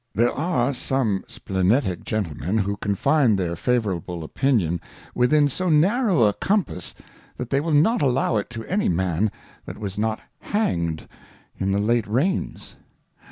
There 0.15 0.33
are 0.33 0.73
some 0.73 1.23
Splenetick 1.27 2.03
Gentlemen 2.03 2.57
who 2.57 2.75
confine 2.77 3.35
their 3.35 3.55
favourable 3.55 4.23
Opinion 4.23 4.81
within 5.13 5.47
so 5.47 5.69
narrow 5.69 6.23
a 6.23 6.33
compass, 6.33 6.95
that 7.37 7.51
they 7.51 7.59
will 7.59 7.71
not 7.71 8.01
allow 8.01 8.35
it 8.37 8.49
to 8.49 8.65
any 8.65 8.89
man 8.89 9.31
that 9.67 9.77
was 9.77 9.99
not 9.99 10.19
hanged 10.39 11.07
in 11.59 11.71
the 11.71 11.79
late 11.79 12.07
Reigns. 12.07 12.77